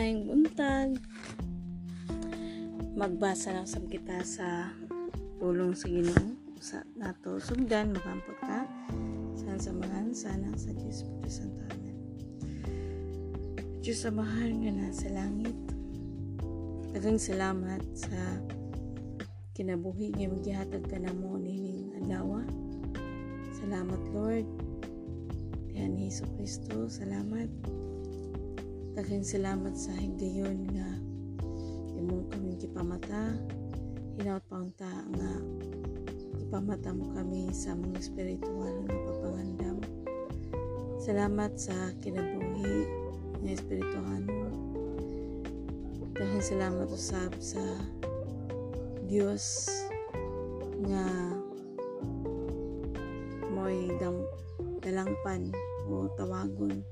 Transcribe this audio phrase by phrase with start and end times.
[0.00, 0.96] Maayong buntag.
[2.96, 4.72] Magbasa lang sab kita sa
[5.36, 8.64] pulong sa Ginoo sa nato sugdan makampot ka
[9.36, 11.96] sa samahan sana sa Diyos Puto Santo Amen.
[13.84, 15.58] Diyos samahan nga na sa langit.
[16.96, 18.40] Daghang salamat sa
[19.52, 22.40] kinabuhi nga maghihatag ka na mo nining adlaw.
[23.52, 24.48] Salamat Lord.
[25.76, 27.79] Ni Hesus Kristo, salamat.
[28.90, 30.88] Daghang salamat sa higayon nga
[31.94, 33.38] imong kami gipamata.
[34.18, 35.30] Hinaut paunta nga
[36.42, 39.78] ipamata mo kami sa mga espiritual nga papangandam.
[40.98, 42.90] Salamat sa kinabuhi
[43.46, 44.50] nga espirituhan mo.
[46.18, 47.62] Daghang salamat usab sa
[49.06, 49.70] Dios
[50.90, 51.06] nga
[53.54, 53.94] mo'y
[54.82, 55.54] dalangpan
[55.86, 56.82] o tawagon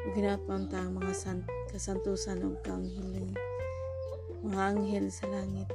[0.00, 3.36] o ginatpanta ang mga san, kasantusan o kaanghiling
[4.40, 5.68] mga anghel sa langit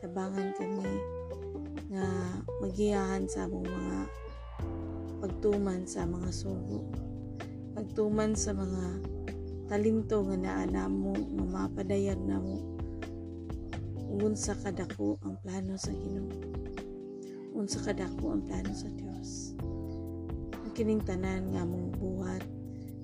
[0.00, 0.86] tabangan kami
[1.90, 2.06] nga
[2.62, 3.98] magiyahan sa among mga
[5.20, 6.88] pagtuman sa mga sugo.
[7.76, 8.84] Pagtuman sa mga
[9.68, 12.80] talento nga naa namo nga mapadayag namo
[14.10, 16.32] unsa kadako ang plano sa Ginoo.
[17.54, 19.54] Unsa kadako ang plano sa Dios.
[20.64, 22.42] Ang kining tanan nga among buhat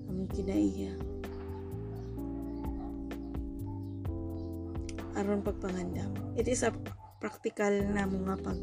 [0.08, 0.92] among kinaiya.
[5.16, 6.72] Aron pagpangandam it is a
[7.22, 8.60] practical na mga pag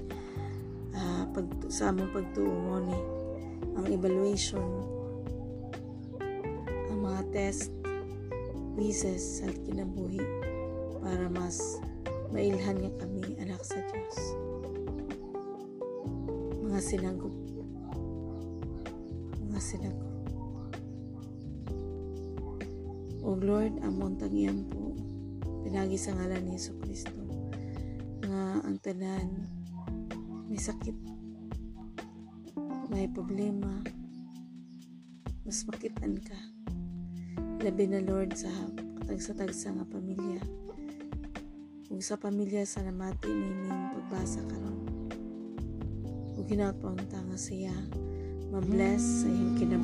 [0.94, 3.00] uh, pag sa among pagtuo ni
[3.74, 4.70] ang evaluation.
[6.94, 7.74] Ang mga test
[8.78, 10.22] quizzes sa kinabuhi
[11.02, 11.82] para mas
[12.30, 14.18] mailhan nga kami anak sa Dios
[16.74, 17.36] mga sinagop.
[19.46, 20.13] Mga sinagop
[23.24, 24.92] o Lord amon tangiyan po.
[25.64, 27.16] Pinagi sa ngalan ni Yesu Kristo
[28.28, 29.48] nga ang tanan
[30.52, 30.94] may sakit.
[32.92, 33.82] May problema.
[35.48, 36.38] Mas makitan ka.
[37.64, 38.52] Labi na Lord sa
[39.02, 40.44] katagsa-tagsa nga pamilya.
[41.90, 44.84] Ug sa pamilya sa namati nining pagbasa karon.
[46.38, 47.74] Ug ginapaunta nga siya.
[48.54, 49.83] Ma-bless sa iyong kinabuhi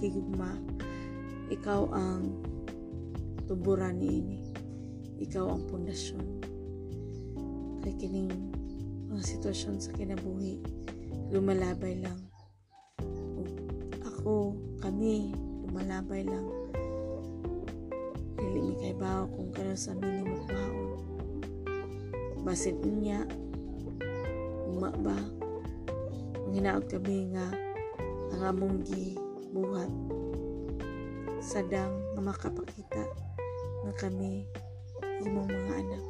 [0.00, 0.56] o pagigugma
[1.52, 2.40] ikaw ang
[3.44, 4.48] tuburan niini
[5.20, 6.24] ikaw ang pundasyon.
[7.84, 8.32] Kay kining
[9.12, 10.56] mga sitwasyon sa kinabuhi
[11.28, 12.16] lumalabay lang.
[13.36, 13.44] O
[14.08, 15.36] ako kami
[15.68, 16.48] lumalabay lang.
[18.40, 20.88] Dili mi kay bao kung kano sa minimo kuhaon
[22.40, 23.28] basin niya
[24.64, 25.20] uma ba?
[26.48, 27.52] Ang hinaot kami nga
[28.32, 28.80] ang among
[29.50, 29.90] buhat
[31.42, 33.04] sadang nga makapakita
[33.82, 34.46] nga kami
[35.26, 36.04] imong mga anak.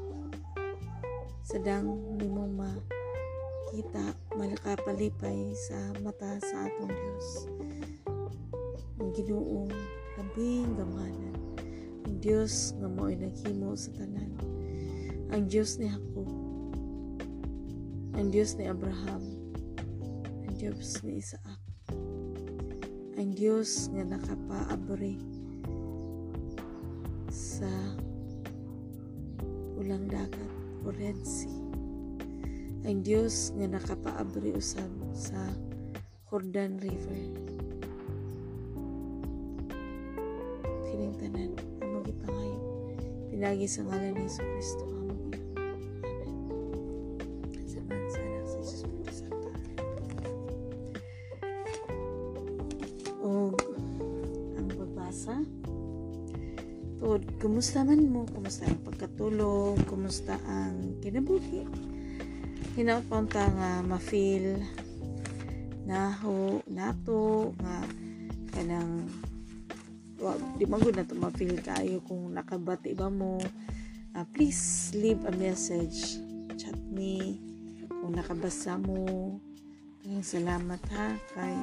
[1.41, 1.89] Sadang
[2.21, 7.29] nimong makita malakapalipay sa mata sa atong Dios
[9.01, 9.73] ang Ginoong
[10.21, 11.37] labing gamanan
[12.11, 14.35] ang Dios nga mo'y naghimo sa tanan.
[15.31, 16.29] Ang Dios ni Jacob.
[18.19, 19.23] Ang Dios ni Abraham.
[20.45, 21.60] Ang Diyos ni Isaac
[23.21, 25.21] ang Diyos nga nakapaabri
[27.29, 27.69] sa
[29.77, 31.61] ulang dagat o Red Sea
[32.89, 35.37] ang Diyos nga nakapaabri usab sa
[36.33, 37.29] Jordan River.
[40.89, 41.53] Kining tanan
[41.85, 42.57] ang magipangayo
[43.29, 45.00] pinagi sa ngalan ni Yesu Kristo
[55.21, 55.37] pagbasa
[57.01, 58.29] Tod, kumusta man mo?
[58.29, 59.89] Kumusta ang pagkatulog?
[59.89, 61.65] Kumusta ang kinabuhi?
[62.77, 64.61] Hinaot pa unta nga ma-feel
[65.89, 67.81] naho, nato, nga
[68.53, 69.09] kanang
[70.21, 73.41] wa, di magod na to ma-feel kayo kung nakabati ba mo.
[74.13, 76.21] Uh, please leave a message.
[76.61, 77.41] Chat me
[77.89, 79.41] kung nakabasa mo.
[80.05, 81.57] Kayong salamat ha kay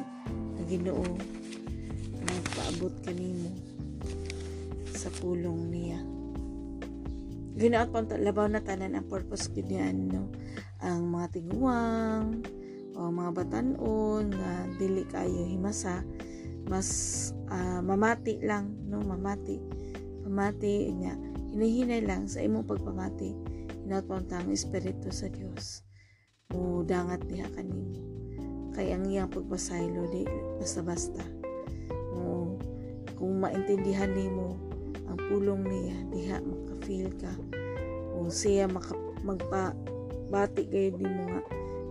[0.65, 1.13] Ginoo
[2.67, 3.47] nagpaabot kanimo
[4.91, 6.03] sa pulong niya.
[7.55, 10.27] Ginaot pa labaw na tanan ang purpose ganyan no?
[10.83, 12.43] Ang mga tiguwang
[12.91, 16.03] o mga batanon nga dili kayo himasa
[16.67, 18.99] mas uh, mamati lang no?
[18.99, 19.63] Mamati
[20.27, 21.15] pamati niya
[21.55, 23.31] hinihinay lang sa imong pagpamati.
[23.87, 25.87] Hinaot pa ang espiritu sa Dios
[26.51, 28.03] mo dangat diha kanimo
[28.75, 30.27] kay ang iyang pagpasaylo di
[30.59, 31.36] basta-basta
[33.17, 34.55] kung maintindihan nimo
[35.09, 37.33] ang pulong niya diha maka-feel ka
[38.17, 38.93] o siya maka,
[39.25, 39.73] magpa
[40.29, 41.41] bati kayo nimo nga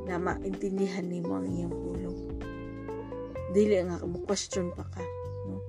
[0.07, 2.19] na maintindihan nimo ang iyang pulong
[3.51, 5.03] dili nga mo question pa ka
[5.51, 5.61] no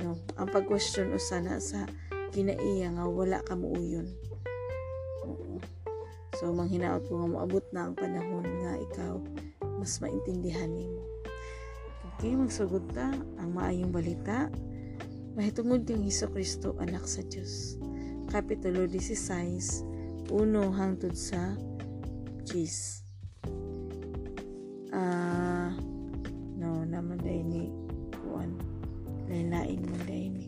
[0.00, 1.84] no ang pag-question usana sa
[2.30, 4.06] kinaiya nga wala ka muuyon
[5.26, 5.58] Oo.
[6.38, 9.18] so manghinaot ko nga moabot na ang panahon nga ikaw
[9.80, 11.00] mas maintindihan nimo.
[12.12, 13.08] Okay, magsugod ta
[13.40, 14.52] ang maayong balita.
[15.38, 17.78] Mahitungod kang Hesus Kristo anak sa Dios.
[18.34, 20.34] Kapitulo 16, 1
[20.74, 21.54] hangtod sa
[22.50, 22.50] 10.
[24.90, 25.70] Ah, uh,
[26.58, 27.64] no, naman dahil ni
[28.26, 28.58] Juan.
[29.30, 30.46] Lain-lain mo dahil ni.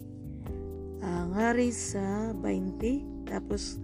[0.99, 3.79] Uh, ngari sa 20, tapos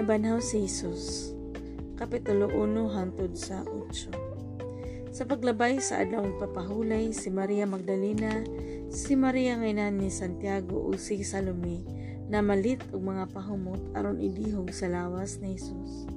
[0.00, 1.36] Nabanhaw si Jesus.
[2.00, 5.12] Kapitulo 1 hangtod sa 8.
[5.12, 8.40] Sa paglabay sa adlaw papahulay si Maria Magdalena,
[8.88, 11.84] si Maria ngaynan ni Santiago ug si Salome
[12.32, 16.08] na malit og mga pahumot aron idihog sa lawas ni Jesus.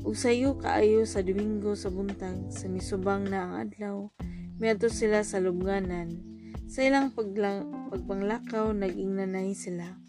[0.00, 4.08] Ug sayo kaayo sa Domingo sa buntag sa misubang na ang adlaw,
[4.56, 6.16] miadto sila sa lubnganan.
[6.64, 10.00] Sa ilang paglang, pagpanglakaw naging nanay sila.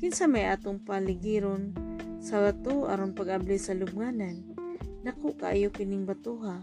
[0.00, 1.76] Kinsa may atong paligiron
[2.22, 4.54] sa bato aron pag-abli sa lubnganan.
[5.02, 6.62] Naku kaayo kining batuha.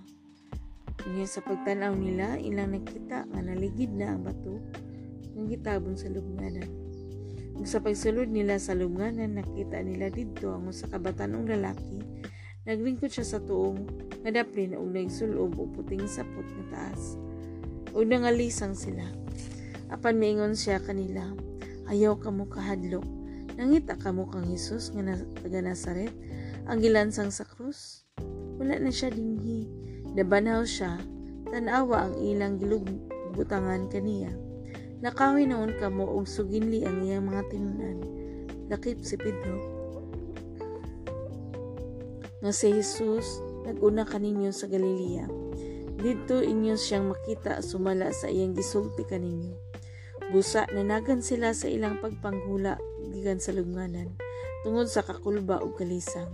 [1.03, 4.55] Unya sa pagtanaw nila, ilang nakita nga naligid na ang bato
[5.35, 6.63] nga gitabon sa lubnganan.
[7.59, 12.23] Ug sa pagsulod nila sa lubnganan, nakita nila didto ang usa ka batanong lalaki.
[12.63, 13.83] Naglingkod siya sa tuong
[14.23, 17.19] nga daplin ug nagsulob og puting sapot nga taas.
[17.91, 19.03] Ug nangalisang sila.
[19.91, 21.35] Apan miingon siya kanila,
[21.91, 23.18] ayaw ka mo kahadlok
[23.59, 26.15] Nangita ka mo kang Hesus nga taga Nazaret,
[26.63, 28.07] ang gilansang sa krus.
[28.55, 29.67] Wala na siya dinhi.
[30.15, 30.95] Nabanaw siya,
[31.51, 34.31] tanawa ang ilang gilugbutangan kaniya.
[35.03, 37.99] Nakawi noon ka mo og suginli ang iyang mga tinunan.
[38.71, 39.59] Lakip si Pedro.
[42.39, 45.27] Nga si Jesus, naguna kaninyo sa Galilea.
[45.99, 49.68] Dito inyo siyang makita sumala sa iyang gisulti kaninyo.
[50.29, 52.77] Busa nanagan sila sa ilang pagpanghula
[53.09, 54.13] gikan sa lubnganan
[54.61, 56.29] tungod sa kakulba ug kalisang.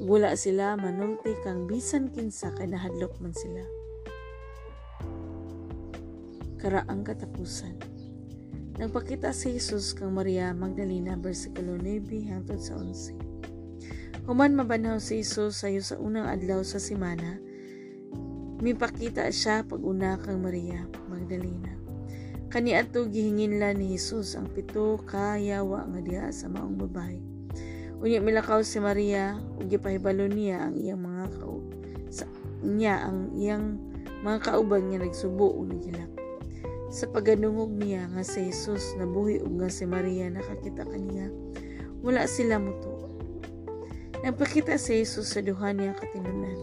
[0.00, 3.64] Wala sila manulti kang bisan kinsa kay nahadlok man sila.
[6.56, 7.76] Karaang katapusan.
[8.80, 13.16] Nagpakita si Jesus kang Maria Magdalena versikulo 9 hangtod sa 11.
[14.24, 17.36] Human mabanhaw si Jesus sayo sa unang adlaw sa simana,
[18.64, 21.75] mipakita siya pag una kang Maria Magdalena.
[22.46, 27.18] Kaniadto gihinginla ni Hesus ang pito ka yawa nga diha sa maong babae.
[27.98, 31.58] Unya milakaw si Maria ug gipahibalo niya ang iyang mga kao
[32.06, 32.22] sa
[32.62, 33.82] niya ang iyang
[34.22, 36.12] mga kauban nga nagsubo ug naghilak.
[36.86, 41.26] Sa paganungog niya nga si Jesus nabuhi ug nga si Maria nakakita kaniya,
[42.04, 43.10] wala sila muto.
[44.22, 46.58] Nagpakita si Jesus sa duha niya katinunan.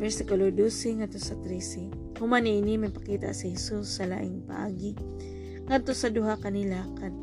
[0.00, 1.97] Versikulo 12 nga sa 13.
[2.18, 4.98] Human ini may pakita si Jesus sa laing paagi
[5.70, 7.14] ngadto sa duha kanila kad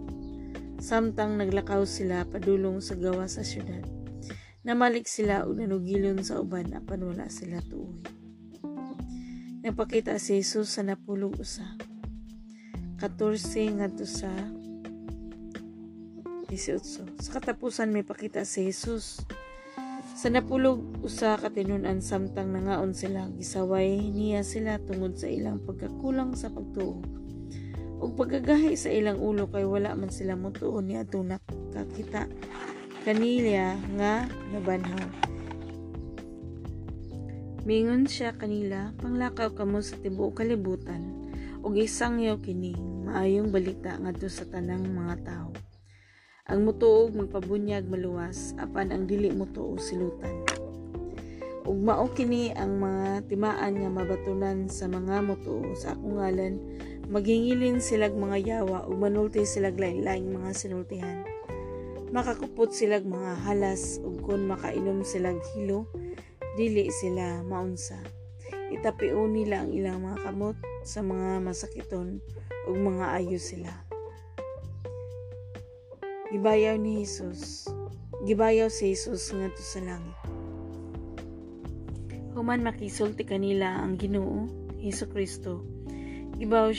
[0.80, 3.84] samtang naglakaw sila padulong sa gawa sa syudad.
[4.64, 8.00] Namalik sila ug nanugilon sa uban apan wala sila tuoy.
[9.68, 11.66] Nagpakita si Jesus sa napulog usa.
[13.04, 14.32] 14 ngadto sa
[16.48, 17.20] 18.
[17.20, 19.26] Sa katapusan may pakita si Jesus
[20.16, 26.40] sa napulog usa ka tinunan samtang nangaon sila gisaway niya sila tungod sa ilang pagkakulang
[26.40, 27.04] sa pagtuo.
[28.00, 32.32] Ug pagkagahi sa ilang ulo kay wala man sila motuo ni adto nakakita.
[33.04, 35.04] Kanila nga nabanhaw.
[37.68, 41.28] Mingon siya kanila panglakaw kamo sa tibuok kalibutan.
[41.60, 42.72] Ug isangyo kini
[43.04, 45.35] maayong balita ngadto sa tanang mga tao
[46.46, 50.46] ang mutuog magpabunyag maluwas apan ang dili mutuo silutan.
[51.66, 56.62] Ug mao kini ang mga timaan nga mabatunan sa mga mutuo sa akong ngalan
[57.10, 61.26] magingilin silag mga yawa ug manulti silag lain-laing mga sinultihan.
[62.14, 65.90] Makakupot silag mga halas ug kun makainom silag hilo
[66.54, 67.98] dili sila maunsa.
[68.70, 72.22] Itapion nila ang ilang mga kamot sa mga masakiton
[72.70, 73.85] ug mga ayo sila.
[76.36, 77.64] Gibayaw ni Jesus.
[78.28, 80.20] Gibayaw si Jesus ngadto sa langit.
[82.36, 85.64] Human makisulti kanila ang Ginoo Hesus Kristo.
[86.36, 86.76] gibaw,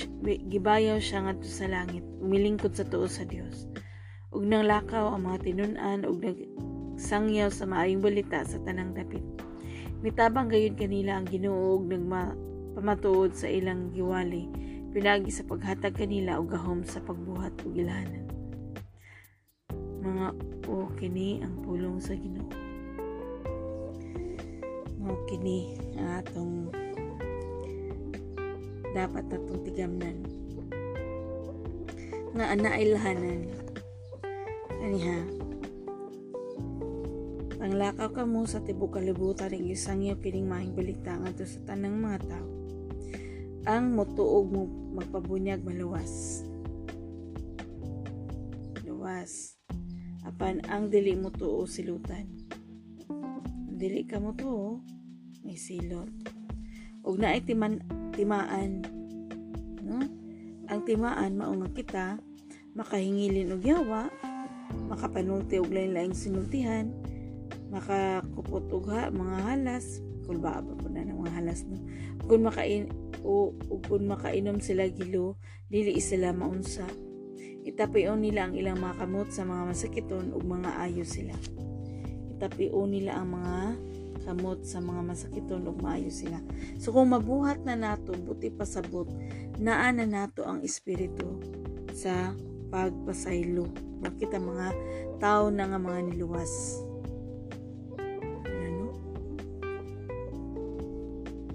[0.52, 3.64] gibayaw siya ngadto sa langit umilingkod sa tuo sa Dios
[4.28, 9.24] ug nang lakaw ang mga tinun-an ug nagsangyaw sa maayong balita sa tanang dapit
[10.04, 14.52] mitabang gayud kanila ang Ginoo ug nagpamatuod sa ilang giwali
[14.92, 18.25] pinagi sa paghatag kanila og gahom sa pagbuhat ug ilhanan
[20.06, 20.28] mga
[20.70, 22.46] o kini ang pulong sa Ginoo.
[25.02, 26.54] Mao kini ang atong
[28.94, 30.16] dapat natong tigamnan.
[32.38, 33.50] Nga ana ilhanan
[34.86, 35.24] aniha
[37.56, 41.98] panglakaw ka mo sa tibok kalibutan ing isang iyo kining mahing balita ngadto sa tanang
[41.98, 42.48] mga tao.
[43.66, 44.62] Ang motuog mo
[44.94, 46.46] magpabunyag maluwas.
[48.86, 49.55] Luwas
[50.26, 52.26] apan ang dili mo tuo silutan.
[53.70, 54.82] Dili ka mo tuo
[55.46, 56.10] may silot.
[57.06, 57.78] Ug naay timan
[58.10, 58.82] timaan
[59.86, 60.02] no?
[60.66, 62.06] Ang timaan mao nga kita
[62.74, 64.10] makahingilin og yawa
[64.90, 66.90] makapanulti og lain-laing sinultihan
[67.70, 70.02] makakupot og ha, mga halas.
[70.26, 71.78] Kung ba po na ng mga halas no?
[72.26, 72.90] Kung makain
[73.22, 75.38] o, o kung makainom sila gilo
[75.70, 77.05] dili sila maunsa
[77.66, 81.34] itapion nila ang ilang mga kamot sa mga masakiton ug mga ayo sila
[82.36, 83.56] itapion nila ang mga
[84.26, 86.42] kamot sa mga masakiton ug maayo sila.
[86.82, 89.06] So kung mabuhat na nato buti pasabot
[89.56, 91.38] naa na nato ang espiritu
[91.94, 92.34] sa
[92.68, 93.70] pagpasaylo.
[94.02, 94.68] Bakit ang mga
[95.22, 96.82] tao na nga mga niluwas.
[98.44, 98.92] Ano?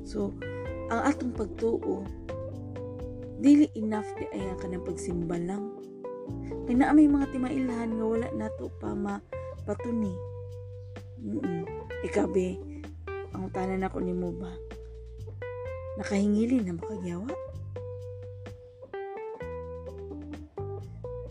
[0.07, 0.33] So,
[0.89, 2.01] ang atong pagtuo,
[3.37, 5.80] dili enough di ay ang kanang pagsimba lang.
[6.65, 10.13] Kaya na may mga timailahan nga wala nato pa mapatuni.
[11.21, 11.67] Mm-mm.
[12.01, 12.57] Ikabe,
[13.35, 14.49] ang utanan ako ni mo ba?
[15.99, 17.29] Nakahingili na makagyawa?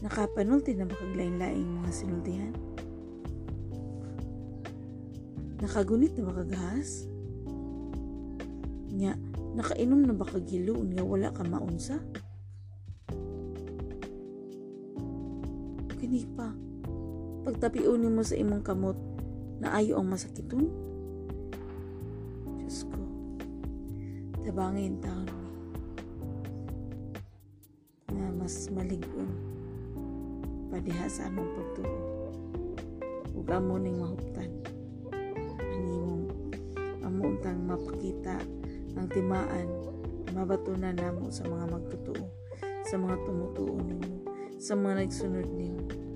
[0.01, 2.55] Nakapanulti na makaglain-laing mga sinultihan?
[5.61, 7.05] Nakagunit na makagahas?
[8.97, 9.13] Nya,
[9.55, 12.01] nakainom na ba kagiloon nga wala ka maunsa?
[17.61, 18.97] Pagtapiunin mo sa imong kamot.
[19.61, 20.73] Na ayo ang masakiton?
[22.57, 22.97] Diyos ko,
[24.41, 25.29] tabangin taon.
[28.17, 29.29] Na mas maligon.
[30.73, 32.01] Padiha sa among pagtuo.
[33.37, 34.49] Ug amo ning mahuptan.
[35.61, 36.25] Ang imong
[37.05, 38.41] amo untang mapakita
[38.97, 39.69] ang timaan
[40.33, 42.25] mabatunan namo sa mga magtutuo
[42.89, 44.25] sa mga tumutuo nimo
[44.57, 46.10] sa mga nagsunod nimo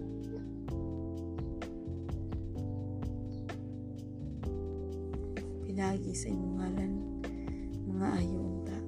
[6.14, 6.92] sa imong ngalan
[7.90, 8.78] mga ayo unta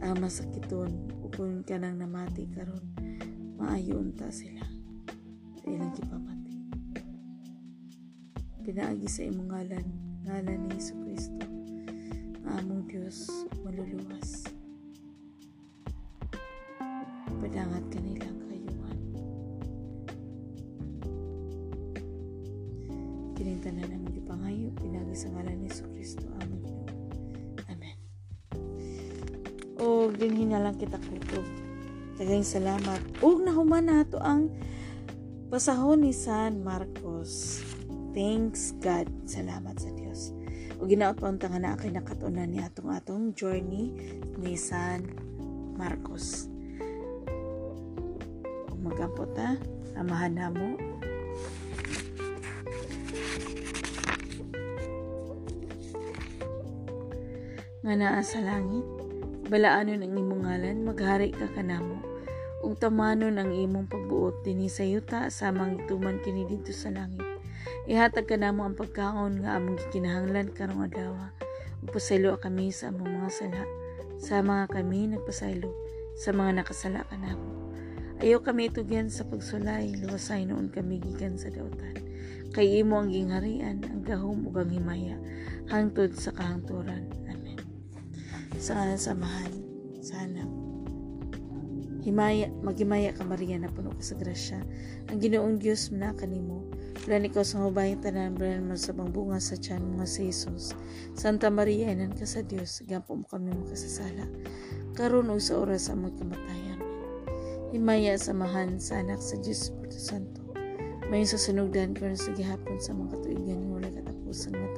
[0.00, 1.36] ang masakiton ug
[1.68, 2.80] ka nang namati karon
[3.60, 4.64] maayo unta sila.
[5.60, 6.56] Sa ilang gipamati
[8.64, 9.86] pinaagi sa imong ngalan
[10.24, 11.44] ngalan ni Hesus Kristo
[12.40, 13.28] nga among Dios
[13.60, 14.48] maluluwas.
[17.44, 18.98] Padangat kanilang kayuhan.
[23.36, 23.60] Kining
[24.28, 26.92] gipangayo pinagi sa ngalan ni Kristo among Ginoo
[27.72, 27.96] amen
[29.80, 31.48] o dinhin na lang kita kutob
[32.18, 32.98] Dagang salamat.
[33.22, 34.50] Ug nahuman nato ang
[35.54, 37.62] pasahon ni San Marcos.
[38.10, 39.06] Thanks God.
[39.22, 40.34] Salamat sa Dios.
[40.82, 43.94] O ginaot pa untang na kay nakatunan ni atong atong journey
[44.34, 45.06] ni San
[45.78, 46.50] Marcos.
[48.66, 49.54] Kung magampot ha,
[49.94, 50.97] amahan na mo.
[57.88, 58.84] Nga naa sa langit,
[59.48, 62.04] balaanon ang imong ngalan, maghari ka kanamo
[62.60, 67.24] ug tamanon ang imong pagbuot dinhi sa yuta samang ituman kini didto sa langit.
[67.88, 71.16] Ihatag ka namo ang pagkaon nga among gikinahanglan karong adlaw.
[71.80, 73.64] Ug pasaylo kami sa among mga sala.
[74.20, 75.72] Sa mga kami nagpasaylo
[76.12, 77.72] sa mga nakasala kanamo.
[78.20, 81.96] Ayaw kami itugyan sa pagsulay, luwasay noon kami gikan sa dautan.
[82.52, 85.16] Kay imo ang gingharian, ang gahom ug ang himaya,
[85.72, 87.17] hangtod sa kahangturan.
[88.58, 89.54] Sa samahan,
[90.02, 90.42] sana
[92.08, 94.64] Himaya, maghimaya ka Maria na puno ka sa grasya.
[95.12, 96.64] Ang ginoong Diyos na kanimo.
[97.04, 100.64] Wala ikaw sa mabayang tanan, mo sa bunga sa tiyan mga sa Jesus.
[101.12, 104.24] Santa Maria, inan ka sa Diyos, gampo mo kami makasasala.
[104.96, 106.80] Karon o sa oras sa among kamatayan.
[107.76, 110.48] Himaya samahan sa anak sa Diyos Santo.
[111.12, 114.68] Mayon sa sunugdan karon sa gihapon sa mga katuigan wala katapusan nga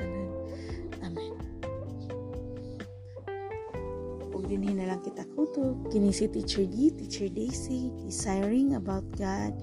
[4.50, 4.74] tanan.
[4.74, 4.74] Amen.
[4.74, 5.78] Ug din hinalang kita kuto.
[5.94, 9.54] Kini si Teacher D, Teacher Daisy, desiring about God.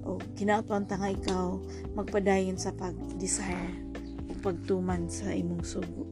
[0.00, 1.60] O kinaatuan ta nga ikaw
[1.92, 3.76] magpadayon sa pag-desire
[4.24, 6.08] o pagtuman sa imong sugo.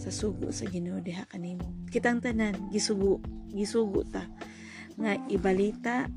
[0.00, 1.68] Sa sugo sa Ginoo diha kanimo.
[1.92, 3.20] Kitang tanan gisugo,
[3.52, 4.24] gisugo ta
[4.96, 6.08] nga ibalita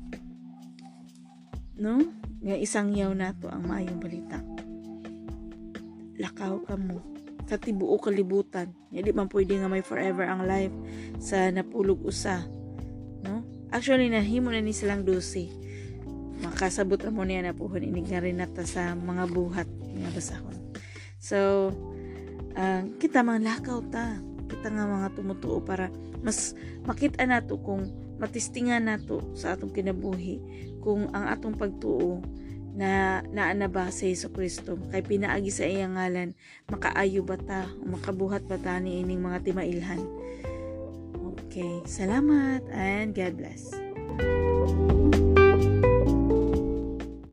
[1.76, 2.00] no?
[2.40, 4.40] Nga isang yaw nato ang maayong balita.
[6.16, 7.19] Lakaw ka mo
[7.50, 8.70] sa tibuo kalibutan.
[8.94, 10.70] Hindi man pwede nga may forever ang life
[11.18, 12.46] sa napulog usa.
[13.26, 13.42] No?
[13.74, 15.50] Actually, nahimo na ni silang dosi.
[16.46, 20.54] Makasabot na mo niya na puhon inig na rin nata sa mga buhat nga basahon.
[21.18, 21.38] So,
[22.54, 24.22] uh, kita mga lakaw ta.
[24.46, 25.90] Kita nga mga tumutuo para
[26.22, 26.54] mas
[26.86, 27.90] makita nato kung
[28.22, 30.38] matistingan nato sa atong kinabuhi
[30.78, 32.22] kung ang atong pagtuo
[32.76, 34.78] na naa na ba sa Hesus Kristo?
[34.90, 36.36] Kay pinaagi sa iyang ngalan
[36.70, 37.66] makaayo ba ta?
[37.82, 40.02] O makabuhat ba ta ni ining mga timailhan?
[41.50, 43.74] Okay salamat and God bless